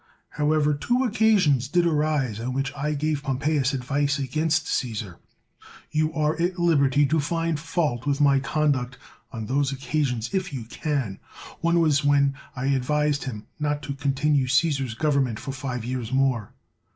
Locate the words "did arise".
1.67-2.39